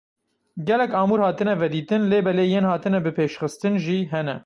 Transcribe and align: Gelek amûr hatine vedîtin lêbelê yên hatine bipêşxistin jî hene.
Gelek 0.67 0.91
amûr 1.01 1.21
hatine 1.27 1.53
vedîtin 1.61 2.03
lêbelê 2.11 2.45
yên 2.53 2.65
hatine 2.71 2.99
bipêşxistin 3.05 3.75
jî 3.85 3.99
hene. 4.11 4.35